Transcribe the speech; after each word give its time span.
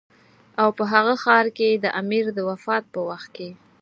او 0.61 0.69
په 0.77 0.83
هغه 0.93 1.13
ښار 1.23 1.45
کې 1.57 1.69
د 1.83 1.85
امیر 2.01 2.25
د 2.33 2.39
وفات 2.49 2.83
په 2.93 2.99
وخت 3.09 3.29
کې. 3.35 3.49